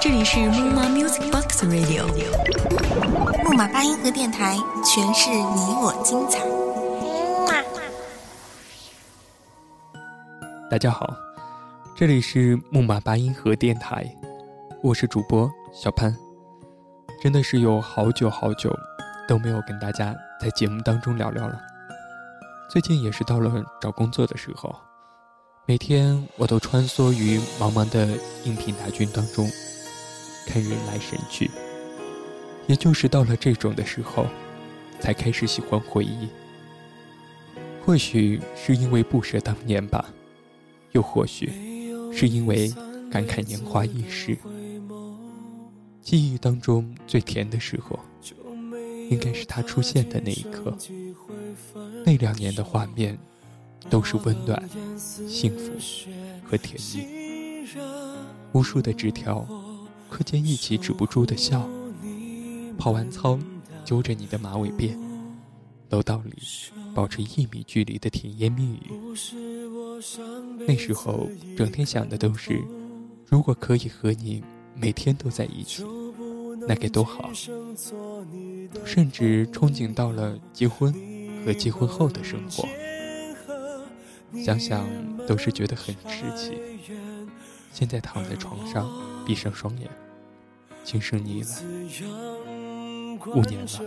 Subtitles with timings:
[0.00, 2.06] 这里是木马 Music Box Radio，
[3.44, 6.40] 木马八音盒电台，诠释你我精彩。
[10.70, 11.12] 大家好，
[11.96, 14.06] 这里是木马八音盒电台，
[14.82, 16.16] 我是主播小潘。
[17.20, 18.74] 真的是有好久好久
[19.28, 21.60] 都没有跟大家在节目当中聊聊了。
[22.70, 24.74] 最近也是到了找工作的时候，
[25.70, 29.48] 每天我都穿梭于茫茫的应聘大军当中，
[30.44, 31.48] 看人来人去。
[32.66, 34.26] 也就是到了这种的时候，
[34.98, 36.28] 才开始喜欢回忆。
[37.86, 40.12] 或许是因为不舍当年吧，
[40.90, 41.48] 又或许
[42.12, 42.74] 是因为
[43.08, 44.36] 感慨年华易逝。
[46.02, 47.96] 记忆当中最甜的时候，
[49.08, 50.76] 应该是他出现的那一刻。
[52.04, 53.16] 那两年的画面，
[53.88, 54.62] 都是温暖、
[54.98, 55.72] 幸福
[56.44, 57.06] 和甜蜜。
[58.52, 59.46] 无数的纸条，
[60.08, 61.68] 课间一起止不住的笑。
[62.76, 63.38] 跑完操，
[63.84, 64.96] 揪着你的马尾辫。
[65.88, 66.36] 楼道里，
[66.94, 68.92] 保持一米距离的甜言蜜语。
[70.66, 72.62] 那时候，整天想的都是，
[73.26, 74.42] 如果可以和你。
[74.72, 75.84] 每天都在一起，
[76.66, 77.28] 那该多好！
[78.84, 80.94] 甚至憧憬到了结婚
[81.44, 82.66] 和结婚后的生活，
[84.44, 84.86] 想想
[85.26, 86.58] 都是觉得很痴情。
[87.72, 88.90] 现在躺在床上，
[89.26, 89.88] 闭上双眼，
[90.84, 91.62] 轻声呢喃
[93.34, 93.80] ：“五年了，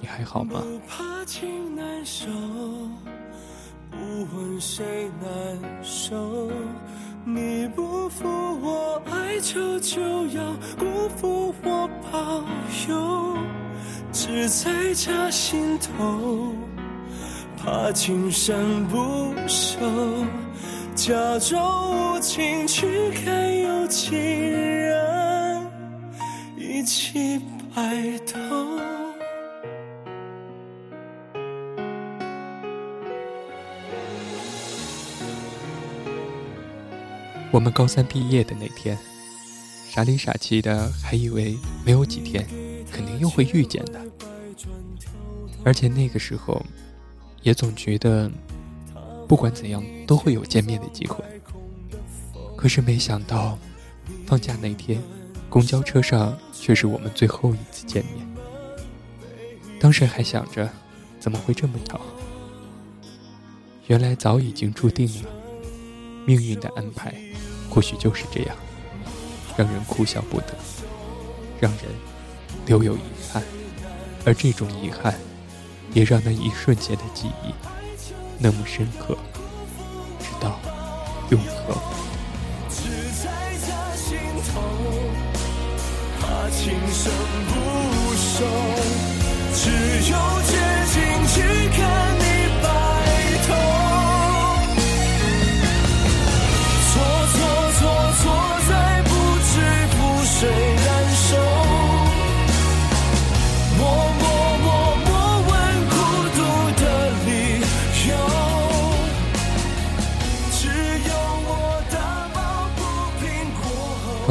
[0.00, 0.62] 你还好吗？”
[3.90, 6.50] 不问谁难受
[7.24, 12.44] 你不负我爱，就就要辜负我保
[12.88, 13.38] 佑，
[14.12, 16.52] 只在家心头，
[17.64, 19.78] 怕情深不寿，
[20.94, 25.66] 假装无情去看有情人
[26.58, 27.40] 一起
[27.74, 28.38] 白头。
[37.50, 38.98] 我们高三毕业的那天，
[39.88, 42.46] 傻里傻气的，还以为没有几天，
[42.92, 43.98] 肯定又会遇见的。
[45.64, 46.62] 而且那个时候，
[47.44, 48.28] 也总觉得，
[49.28, 51.22] 不管怎样都会有见面的机会。
[52.56, 53.56] 可是没想到，
[54.26, 55.00] 放假那天，
[55.48, 58.26] 公交车上却是我们最后一次见面。
[59.78, 60.68] 当时还想着，
[61.20, 62.00] 怎么会这么巧？
[63.86, 65.28] 原来早已经注定了，
[66.26, 67.14] 命运的安排。
[67.68, 68.56] 或许就是这样，
[69.56, 70.54] 让人哭笑不得，
[71.60, 71.82] 让人
[72.66, 73.00] 留有遗
[73.30, 73.42] 憾，
[74.24, 75.12] 而这种遗憾，
[75.94, 77.54] 也让那一瞬间的记忆
[78.38, 79.16] 那么深刻，
[80.20, 80.58] 直到
[81.30, 81.74] 永恒。
[89.54, 89.70] 只
[90.10, 90.73] 有绝境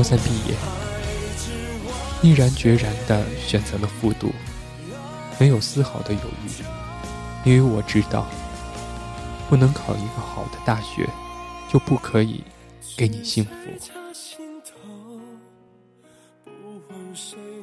[0.04, 0.56] 高三毕业，
[2.22, 4.34] 毅然决然地选择了复读，
[5.40, 6.50] 没有丝毫的犹豫，
[7.46, 8.28] 因为我知道，
[9.48, 11.08] 不能考一个好的大学，
[11.72, 12.44] 就不可以
[12.98, 13.52] 给你幸福。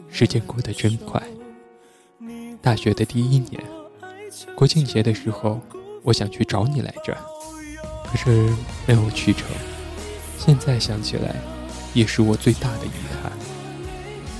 [0.09, 1.23] 时间过得真快，
[2.63, 3.63] 大学的第一年，
[4.55, 5.61] 国庆节的时候，
[6.03, 7.15] 我想去找你来着，
[8.11, 8.51] 可是
[8.87, 9.47] 没有去成。
[10.39, 11.37] 现在想起来。
[11.95, 12.91] 也是我最大的遗
[13.23, 13.33] 憾。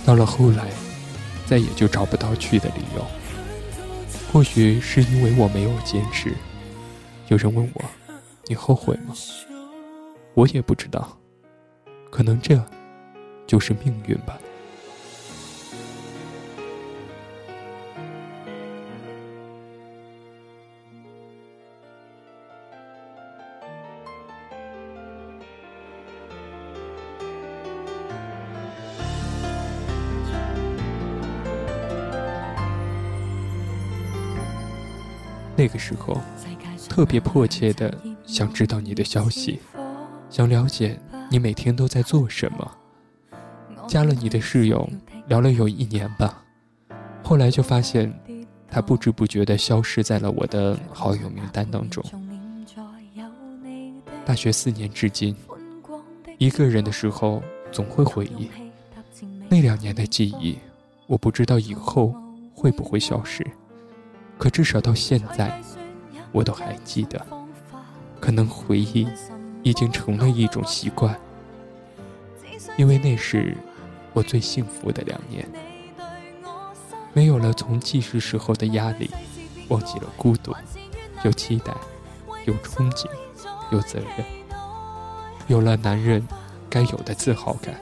[0.05, 0.69] 到了后来，
[1.47, 3.07] 再也就找不到去的理由。
[4.33, 6.33] 或许是因为我没有坚持。
[7.29, 7.85] 有人问我
[8.47, 9.15] ：“你后悔吗？”
[10.35, 11.17] 我也不知道。
[12.11, 12.61] 可能这
[13.47, 14.39] 就是命运吧。
[35.61, 36.19] 那个时候，
[36.89, 39.61] 特别迫切的想知道你的消息，
[40.31, 40.99] 想了解
[41.31, 42.77] 你每天都在做什么。
[43.87, 44.89] 加了你的室友，
[45.27, 46.43] 聊了有一年吧，
[47.23, 48.11] 后来就发现，
[48.71, 52.03] 他不知不觉的消失在了我的好友名单当中。
[54.25, 55.37] 大学四年至今，
[56.39, 58.49] 一个人的时候总会回忆
[59.51, 60.59] 那两年的记忆，
[61.07, 62.15] 我不知道以后
[62.55, 63.47] 会不会消失，
[64.41, 65.61] 可至少到现在，
[66.33, 67.27] 我都还记得。
[68.19, 69.07] 可能回忆
[69.63, 71.15] 已经成了一种习惯，
[72.79, 73.55] 因为那是
[74.15, 75.47] 我最幸福的两年，
[77.13, 79.11] 没有了从记事时候的压力，
[79.69, 80.55] 忘记了孤独，
[81.23, 81.75] 有期待，
[82.47, 83.11] 有憧憬，
[83.71, 84.27] 有责任。
[85.49, 86.27] 有了男人
[86.71, 87.79] 该有的自豪感，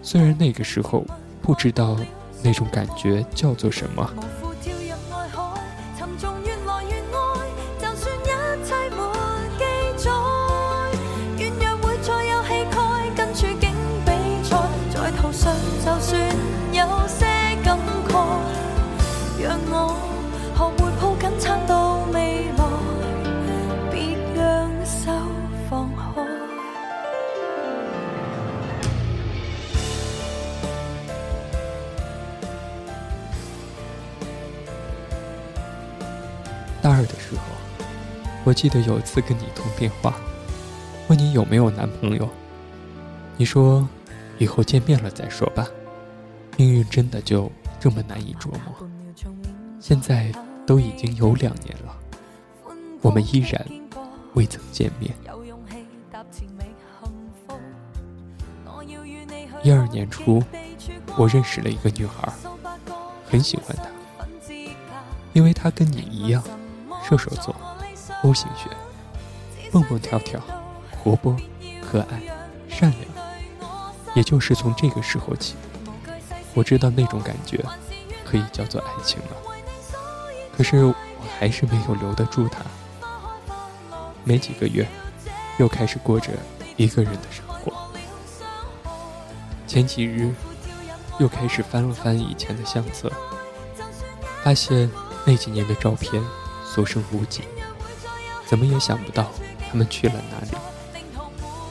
[0.00, 1.04] 虽然那个时候
[1.42, 1.98] 不知道
[2.42, 4.10] 那种感觉叫做什么。
[36.90, 37.42] 二的时候，
[38.44, 40.14] 我记得有次跟你通电话，
[41.08, 42.28] 问你有没有男朋友。
[43.36, 43.88] 你说，
[44.38, 45.66] 以后见面了再说吧。
[46.56, 48.88] 命运真的就这么难以捉摸。
[49.78, 50.30] 现在
[50.66, 51.96] 都已经有两年了，
[53.00, 53.66] 我们依然
[54.34, 55.14] 未曾见面。
[59.62, 60.42] 一二年初，
[61.16, 62.30] 我认识了一个女孩，
[63.26, 63.84] 很喜欢她，
[65.32, 66.42] 因为她跟你一样。
[67.10, 67.54] 射手座
[68.22, 68.70] ，O 型血，
[69.72, 70.40] 蹦蹦跳跳，
[71.02, 71.36] 活泼，
[71.82, 72.22] 可爱，
[72.68, 73.00] 善良。
[74.14, 75.56] 也就是从这个时候起，
[76.54, 77.64] 我知道那种感觉
[78.24, 79.56] 可以叫做爱情了。
[80.56, 80.94] 可是我
[81.36, 82.60] 还是没有留得住他。
[84.22, 84.86] 没几个月，
[85.58, 86.30] 又开始过着
[86.76, 87.72] 一个人的生活。
[89.66, 90.32] 前几日，
[91.18, 93.10] 又开始翻了翻以前的相册，
[94.44, 94.88] 发现
[95.24, 96.22] 那几年的照片。
[96.72, 97.42] 所剩无几，
[98.46, 99.26] 怎么也想不到
[99.68, 100.56] 他们去了哪里。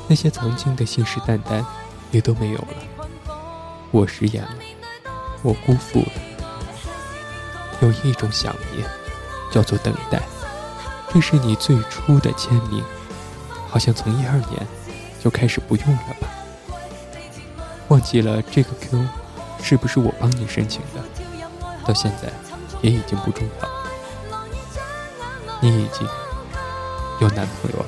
[0.10, 1.64] 那些曾经的信誓旦旦，
[2.12, 3.34] 也都没有了。
[3.92, 4.56] 我食言了，
[5.42, 6.12] 我辜负了。
[7.82, 8.86] 有一种想念，
[9.50, 10.22] 叫做等待。
[11.14, 12.84] 这是你最初的签名，
[13.70, 14.68] 好像从一二年
[15.24, 16.28] 就开始不用了吧？
[17.88, 19.08] 忘记了这个 Q
[19.64, 21.02] 是不是我帮你申请的？
[21.86, 22.30] 到现在
[22.82, 23.79] 也已经不重要。
[25.62, 26.08] 你已经
[27.20, 27.86] 有男朋友了。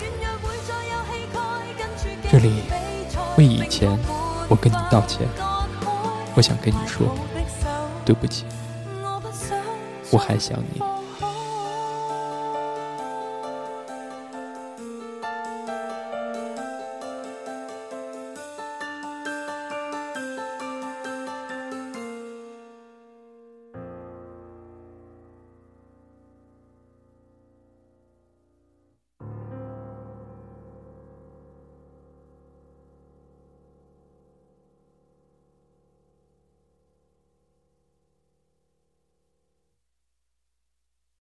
[2.31, 2.63] 这里
[3.37, 3.89] 为以前
[4.47, 5.27] 我跟你道歉，
[6.35, 7.15] 我想跟你说，
[8.05, 8.45] 对不起，
[10.11, 10.81] 我还想你。